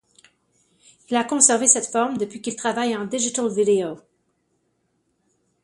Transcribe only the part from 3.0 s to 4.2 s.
Digital Video.